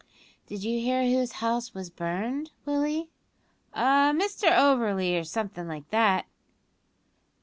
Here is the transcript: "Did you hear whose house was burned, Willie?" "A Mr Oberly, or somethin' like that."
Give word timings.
"Did 0.47 0.63
you 0.63 0.79
hear 0.81 1.03
whose 1.03 1.33
house 1.45 1.75
was 1.75 1.91
burned, 1.91 2.49
Willie?" 2.65 3.09
"A 3.73 4.09
Mr 4.17 4.51
Oberly, 4.51 5.15
or 5.15 5.23
somethin' 5.23 5.67
like 5.67 5.87
that." 5.91 6.25